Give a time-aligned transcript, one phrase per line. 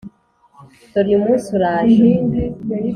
[0.91, 2.09] dore uyu munsi uraje.